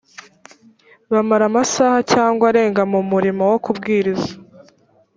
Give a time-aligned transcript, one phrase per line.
[1.11, 4.31] bamara amasaha cyangwa arenga mu murimo wo kubwiriza